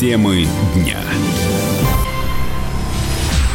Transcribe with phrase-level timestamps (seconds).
[0.00, 0.96] Темы дня.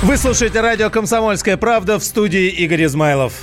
[0.04, 3.33] Вы слушаете радио «Комсомольская правда» в студии Игорь Измайлов.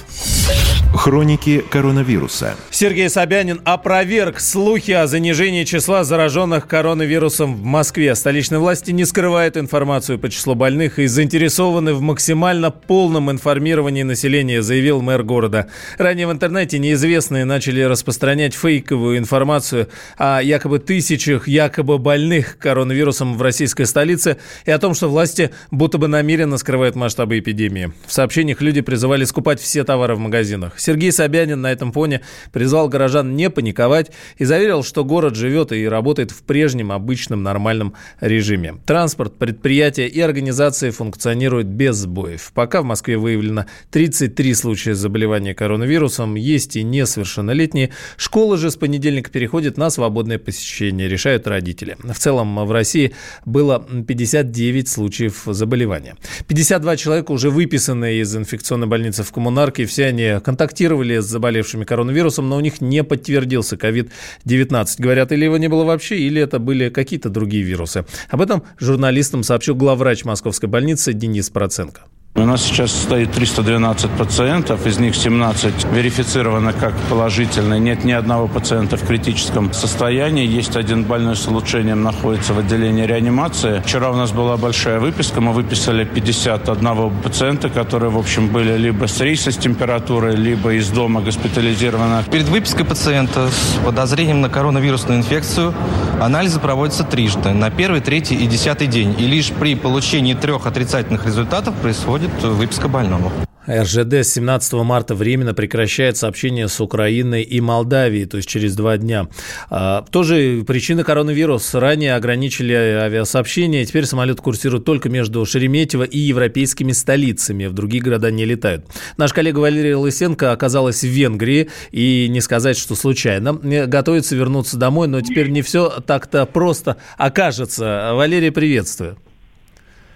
[0.94, 2.54] Хроники коронавируса.
[2.70, 8.14] Сергей Собянин опроверг слухи о занижении числа зараженных коронавирусом в Москве.
[8.14, 14.62] Столичные власти не скрывают информацию по числу больных и заинтересованы в максимально полном информировании населения,
[14.62, 15.68] заявил мэр города.
[15.96, 23.42] Ранее в интернете неизвестные начали распространять фейковую информацию о якобы тысячах якобы больных коронавирусом в
[23.42, 24.36] российской столице
[24.66, 27.92] и о том, что власти будто бы намеренно скрывают масштабы эпидемии.
[28.06, 30.74] В сообщениях люди призывали скупать все товары в магазинах.
[30.82, 35.86] Сергей Собянин на этом фоне призвал горожан не паниковать и заверил, что город живет и
[35.86, 38.74] работает в прежнем обычном нормальном режиме.
[38.84, 42.50] Транспорт, предприятия и организации функционируют без сбоев.
[42.52, 47.90] Пока в Москве выявлено 33 случая заболевания коронавирусом, есть и несовершеннолетние.
[48.16, 51.96] Школа же с понедельника переходит на свободное посещение, решают родители.
[52.02, 56.16] В целом в России было 59 случаев заболевания.
[56.48, 61.84] 52 человека уже выписаны из инфекционной больницы в коммунарке, все они контакт контактировали с заболевшими
[61.84, 64.86] коронавирусом, но у них не подтвердился COVID-19.
[64.98, 68.04] Говорят, или его не было вообще, или это были какие-то другие вирусы.
[68.30, 72.02] Об этом журналистам сообщил главврач Московской больницы Денис Проценко.
[72.34, 77.78] У нас сейчас стоит 312 пациентов, из них 17 верифицировано как положительные.
[77.78, 80.46] Нет ни одного пациента в критическом состоянии.
[80.46, 83.82] Есть один больной с улучшением, находится в отделении реанимации.
[83.84, 85.42] Вчера у нас была большая выписка.
[85.42, 90.88] Мы выписали 51 пациента, которые, в общем, были либо с рейса с температурой, либо из
[90.88, 92.24] дома госпитализированы.
[92.30, 95.74] Перед выпиской пациента с подозрением на коронавирусную инфекцию
[96.18, 97.50] анализы проводятся трижды.
[97.50, 99.14] На первый, третий и десятый день.
[99.18, 103.32] И лишь при получении трех отрицательных результатов происходит происходит выписка больного.
[103.68, 108.96] РЖД с 17 марта временно прекращает сообщение с Украиной и Молдавией, то есть через два
[108.96, 109.28] дня.
[109.70, 111.78] А, тоже причина коронавируса.
[111.78, 118.32] Ранее ограничили авиасообщение, теперь самолет курсирует только между Шереметьево и европейскими столицами, в другие города
[118.32, 118.84] не летают.
[119.16, 123.52] Наш коллега Валерия Лысенко оказалась в Венгрии, и не сказать, что случайно.
[123.52, 128.10] Готовится вернуться домой, но теперь не все так-то просто окажется.
[128.14, 129.18] Валерия, приветствую.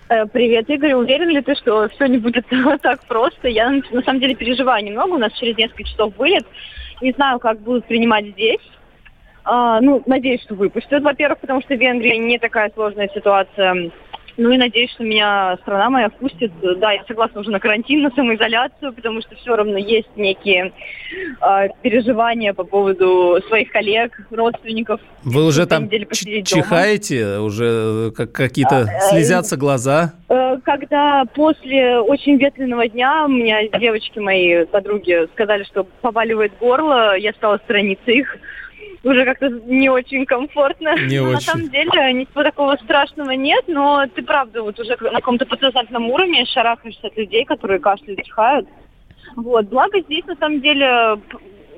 [0.09, 0.95] Э, привет, Игорь.
[0.95, 2.47] Уверен ли ты, что все не будет
[2.83, 3.49] так просто?
[3.49, 5.15] Я на самом деле переживаю немного.
[5.15, 6.47] У нас через несколько часов вылет.
[7.01, 8.61] Не знаю, как будут принимать здесь.
[9.45, 13.91] А, ну, надеюсь, что выпустят, во-первых, потому что в Венгрии не такая сложная ситуация
[14.37, 16.53] ну и надеюсь, что меня страна моя впустит.
[16.79, 20.73] Да, я согласна уже на карантин, на самоизоляцию, потому что все равно есть некие
[21.41, 25.01] э, переживания по поводу своих коллег, родственников.
[25.23, 27.37] Вы уже там чихаете?
[27.37, 27.47] Дома.
[27.47, 30.13] Уже как какие-то а, слезятся глаза?
[30.29, 37.17] Э, когда после очень ветреного дня у меня девочки мои, подруги, сказали, что побаливает горло,
[37.17, 38.37] я стала сторониться их
[39.03, 40.97] уже как-то не очень комфортно.
[41.07, 41.33] Не очень.
[41.33, 46.11] На самом деле ничего такого страшного нет, но ты правда вот уже на каком-то подсознательном
[46.11, 48.69] уровне шарахаешься от людей, которые кашляют, чихают.
[49.37, 49.67] Вот.
[49.67, 51.21] Благо здесь на самом деле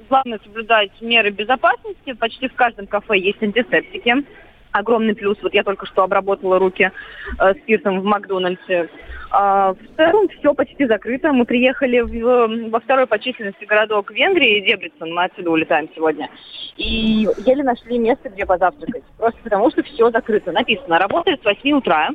[0.09, 2.12] главное соблюдать меры безопасности.
[2.12, 4.25] Почти в каждом кафе есть антисептики
[4.73, 5.37] огромный плюс.
[5.43, 6.91] Вот я только что обработала руки
[7.39, 8.89] э, спиртом в Макдональдсе.
[9.31, 11.33] А, в целом все почти закрыто.
[11.33, 16.31] Мы приехали в, во второй по численности городок Венгрии, Дебрицен, мы отсюда улетаем сегодня.
[16.77, 19.05] И еле нашли место, где позавтракать.
[19.19, 20.53] Просто потому, что все закрыто.
[20.53, 22.11] Написано, работает с 8 утра,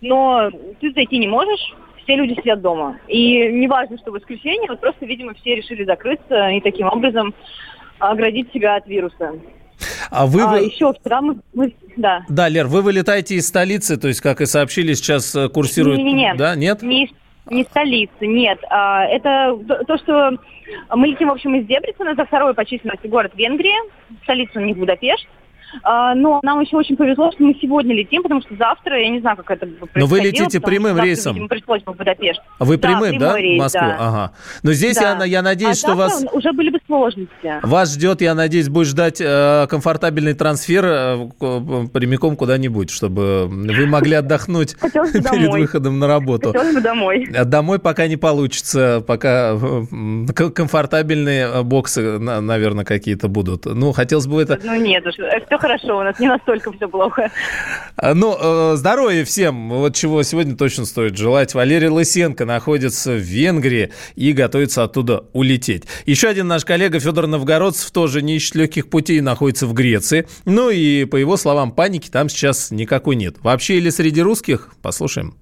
[0.00, 2.98] но ты зайти не можешь, все люди сидят дома.
[3.08, 7.34] И не важно, что в воскресенье, вот просто, видимо, все решили закрыться и таким образом
[7.98, 9.32] оградить себя от вируса.
[10.10, 10.42] А вы...
[10.42, 11.74] А, еще вчера мы, мы...
[11.96, 12.24] Да.
[12.28, 15.98] Да, Лер, вы вылетаете из столицы, то есть, как и сообщили, сейчас э, курсирует...
[15.98, 16.36] Не, не, нет.
[16.36, 16.82] Да, нет?
[16.82, 17.10] Не,
[17.50, 18.58] не столицы, нет.
[18.70, 20.38] А, это то, что
[20.94, 23.74] мы летим, в общем, из Дебрицена, это второй по численности город Венгрии,
[24.22, 25.26] столица у них Будапешт.
[25.82, 29.20] А, но нам еще очень повезло, что мы сегодня летим, потому что завтра, я не
[29.20, 29.90] знаю, как это происходило.
[29.94, 31.34] Но вы летите прямым завтра, рейсом?
[31.34, 32.40] Видимо, пришлось бы в Будапешт.
[32.58, 33.80] А вы да, прямым, да, рейс, в Москву?
[33.80, 33.96] Да.
[33.98, 34.32] Ага.
[34.62, 35.18] Но здесь да.
[35.20, 36.24] я, я надеюсь, а что вас...
[36.32, 37.60] уже были бы сложности.
[37.62, 41.16] Вас ждет, я надеюсь, будет ждать э, комфортабельный трансфер э,
[41.92, 46.52] прямиком куда-нибудь, чтобы вы могли отдохнуть перед выходом на работу.
[46.52, 47.28] Хотелось бы домой.
[47.36, 53.66] А домой пока не получится, пока э, комфортабельные э, боксы, наверное, какие-то будут.
[53.66, 54.58] Ну, хотелось бы это...
[54.62, 55.04] Ну, нет,
[55.56, 57.30] все хорошо, у нас не настолько все плохо.
[57.96, 59.70] А, ну, э, здоровья всем.
[59.70, 61.54] Вот чего сегодня точно стоит желать.
[61.54, 65.84] Валерий Лысенко находится в Венгрии и готовится оттуда улететь.
[66.04, 70.26] Еще один наш коллега Федор Новгородцев тоже не ищет легких путей, находится в Греции.
[70.44, 73.36] Ну и, по его словам, паники там сейчас никакой нет.
[73.40, 74.70] Вообще или среди русских?
[74.82, 75.36] Послушаем.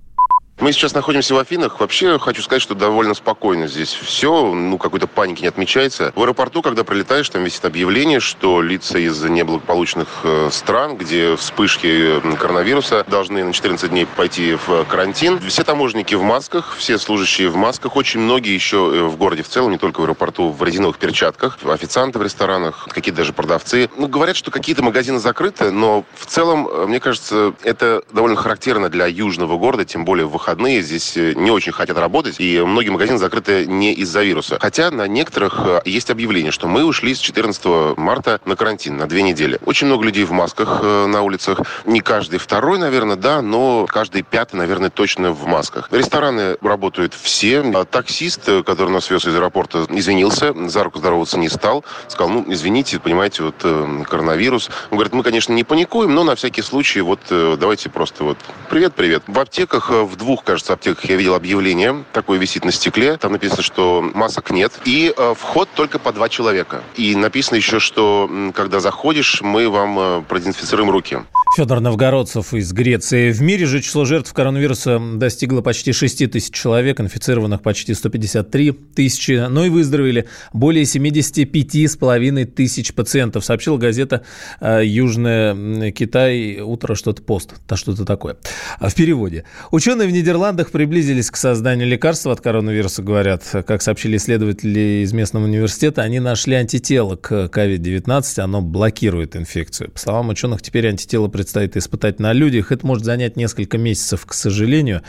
[0.60, 1.80] Мы сейчас находимся в Афинах.
[1.80, 4.54] Вообще, хочу сказать, что довольно спокойно здесь все.
[4.54, 6.12] Ну, какой-то паники не отмечается.
[6.14, 12.20] В аэропорту, когда прилетаешь, там висит объявление, что лица из неблагополучных э, стран, где вспышки
[12.38, 15.40] коронавируса, должны на 14 дней пойти в карантин.
[15.40, 17.96] Все таможенники в масках, все служащие в масках.
[17.96, 21.58] Очень многие еще э, в городе в целом, не только в аэропорту, в резиновых перчатках.
[21.64, 23.90] Официанты в ресторанах, какие-то даже продавцы.
[23.96, 28.88] Ну, говорят, что какие-то магазины закрыты, но в целом, э, мне кажется, это довольно характерно
[28.88, 32.90] для южного города, тем более в выходные здесь э, не очень хотят работать, и многие
[32.90, 34.58] магазины закрыты не из-за вируса.
[34.60, 39.06] Хотя на некоторых э, есть объявление, что мы ушли с 14 марта на карантин на
[39.06, 39.58] две недели.
[39.64, 41.62] Очень много людей в масках э, на улицах.
[41.86, 45.88] Не каждый второй, наверное, да, но каждый пятый, наверное, точно в масках.
[45.90, 47.62] Рестораны работают все.
[47.74, 51.86] А таксист, который нас вез из аэропорта, извинился, за руку здороваться не стал.
[52.08, 54.68] Сказал, ну, извините, понимаете, вот коронавирус.
[54.90, 58.38] Он говорит, мы, конечно, не паникуем, но на всякий случай вот давайте просто вот
[58.68, 59.22] привет-привет.
[59.26, 63.30] В аптеках в двух двух, кажется, аптеках я видел объявление, такое висит на стекле, там
[63.30, 66.82] написано, что масок нет, и э, вход только по два человека.
[66.96, 71.20] И написано еще, что когда заходишь, мы вам э, продезинфицируем руки.
[71.56, 73.30] Федор Новгородцев из Греции.
[73.30, 79.46] В мире же число жертв коронавируса достигло почти 6 тысяч человек, инфицированных почти 153 тысячи,
[79.48, 84.24] но и выздоровели более 75,5 тысяч пациентов, сообщила газета
[84.60, 86.58] э, «Южная Китай.
[86.60, 87.54] Утро что-то пост».
[87.68, 88.36] Да что-то такое.
[88.80, 89.44] В переводе.
[89.70, 93.44] Ученые в Нидерландах приблизились к созданию лекарства от коронавируса, говорят.
[93.64, 99.92] Как сообщили исследователи из местного университета, они нашли антитело к COVID-19, оно блокирует инфекцию.
[99.92, 102.72] По словам ученых, теперь антитело предстоит испытать на людях.
[102.72, 105.02] Это может занять несколько месяцев, к сожалению.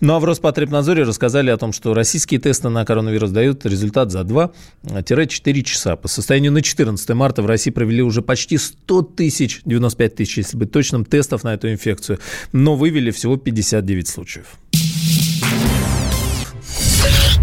[0.00, 4.20] Ну а в Роспотребнадзоре рассказали о том, что российские тесты на коронавирус дают результат за
[4.20, 5.96] 2-4 часа.
[5.96, 10.56] По состоянию на 14 марта в России провели уже почти 100 тысяч, 95 тысяч, если
[10.56, 12.20] быть точным, тестов на эту инфекцию,
[12.52, 14.46] но вывели всего 59 случаев.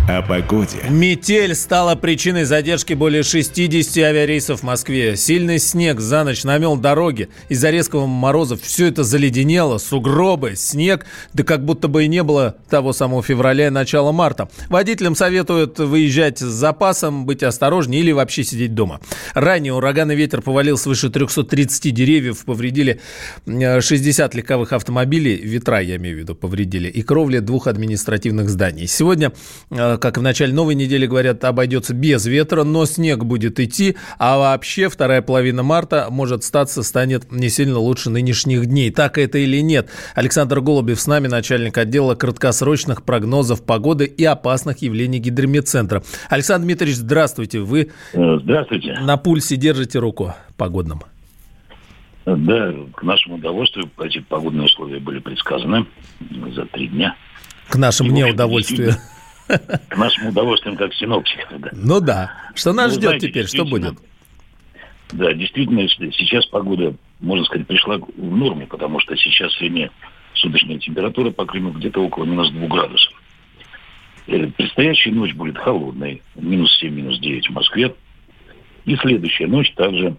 [0.07, 0.77] О погоде.
[0.89, 5.17] Метель стала причиной задержки более 60 авиарейсов в Москве.
[5.17, 7.27] Сильный снег за ночь намел дороги.
[7.49, 9.79] Из-за резкого мороза все это заледенело.
[9.79, 11.05] Сугробы, снег.
[11.33, 14.47] Да как будто бы и не было того самого февраля и начала марта.
[14.69, 19.01] Водителям советуют выезжать с запасом, быть осторожнее или вообще сидеть дома.
[19.33, 23.01] Ранее ураганный ветер повалил свыше 330 деревьев, повредили
[23.45, 28.87] 60 э, легковых автомобилей, ветра я имею в виду, повредили, и кровли двух административных зданий.
[28.87, 29.33] Сегодня
[29.69, 34.37] э, как в начале новой недели говорят, обойдется без ветра, но снег будет идти, а
[34.37, 38.91] вообще вторая половина марта, может статься, станет не сильно лучше нынешних дней.
[38.91, 39.89] Так это или нет?
[40.15, 46.03] Александр Голубев с нами, начальник отдела краткосрочных прогнозов погоды и опасных явлений гидрометцентра.
[46.29, 47.59] Александр Дмитриевич, здравствуйте.
[47.59, 48.97] Вы э, здравствуйте.
[49.01, 51.01] на пульсе держите руку погодным.
[52.25, 55.85] Да, к нашему удовольствию эти погодные условия были предсказаны
[56.53, 57.15] за три дня.
[57.69, 58.95] К нашему неудовольствию.
[59.47, 61.47] К нашему удовольствию, как синоптик.
[61.57, 61.69] Да.
[61.73, 62.31] Ну да.
[62.53, 63.47] Что нас ну, ждет знаете, теперь?
[63.47, 63.95] Что будет?
[65.13, 69.89] Да, действительно, сейчас погода, можно сказать, пришла в норму, потому что сейчас средняя
[70.33, 73.13] суточная температура по Крыму где-то около минус 2 градусов.
[74.27, 77.95] Э, предстоящая ночь будет холодной, минус 7, минус 9 в Москве.
[78.85, 80.17] И следующая ночь также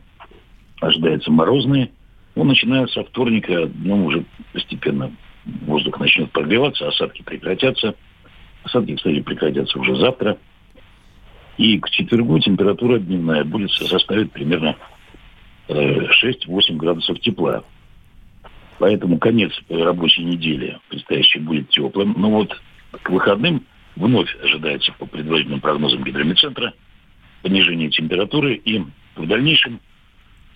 [0.80, 1.90] ожидается морозная.
[2.34, 5.12] Ну, начиная со вторника, днем уже постепенно
[5.44, 7.94] воздух начнет прогреваться, осадки прекратятся–
[8.69, 10.37] Осадки, кстати, прекратятся уже завтра.
[11.56, 14.76] И к четвергу температура дневная будет составить примерно
[15.69, 16.12] 6-8
[16.49, 17.64] э, градусов тепла.
[18.78, 22.14] Поэтому конец рабочей недели предстоящий будет теплым.
[22.16, 22.61] Но вот
[22.92, 23.64] к выходным
[23.97, 26.75] вновь ожидается по предварительным прогнозам гидрометцентра
[27.42, 28.83] понижение температуры и
[29.16, 29.81] в дальнейшем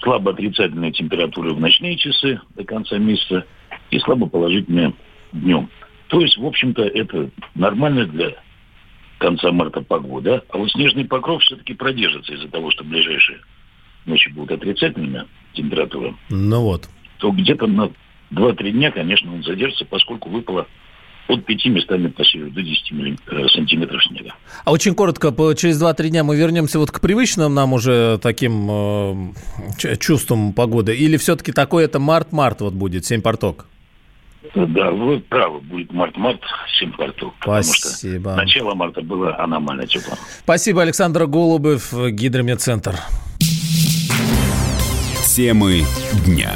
[0.03, 3.47] слабо отрицательная температура в ночные часы до конца месяца
[3.91, 4.93] и слабо положительная
[5.33, 5.71] днем.
[6.13, 8.35] То есть, в общем-то, это нормально для
[9.17, 10.45] конца марта погода.
[10.51, 13.39] А вот снежный покров все-таки продержится из-за того, что ближайшие
[14.05, 16.15] ночи будут отрицательными температуры.
[16.29, 16.87] Ну вот.
[17.17, 17.91] То где-то на
[18.31, 20.67] 2-3 дня, конечно, он задержится, поскольку выпало
[21.29, 23.17] от 5 местами по северу до 10 миллим...
[23.29, 24.35] Э, сантиметров снега.
[24.67, 29.97] А очень коротко, через 2-3 дня мы вернемся вот к привычным нам уже таким э,
[29.99, 30.95] чувствам погоды?
[30.95, 33.67] Или все-таки такой это март-март вот будет, 7 порток?
[34.55, 36.41] Да, вы правы, будет март-март,
[36.79, 37.33] 7 портов.
[37.41, 38.33] Спасибо.
[38.33, 40.15] Что начало марта было аномально тепло.
[40.41, 42.97] Спасибо, Александр Голубев, Гидромедцентр.
[45.35, 45.85] Темы
[46.27, 46.53] дня.